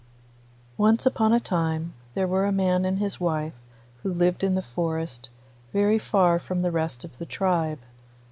Once 0.77 1.05
upon 1.05 1.31
a 1.31 1.39
time 1.39 1.93
there 2.15 2.27
were 2.27 2.47
a 2.47 2.51
man 2.51 2.85
and 2.85 2.97
his 2.97 3.19
wife 3.19 3.53
who 4.01 4.11
lived 4.11 4.43
in 4.43 4.55
the 4.55 4.63
forest, 4.63 5.29
very 5.73 5.99
far 5.99 6.39
from 6.39 6.61
the 6.61 6.71
rest 6.71 7.05
of 7.05 7.19
the 7.19 7.25
tribe. 7.27 7.77